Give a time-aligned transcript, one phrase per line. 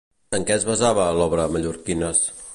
[0.37, 2.25] En què es basava l'obra Mallorquines?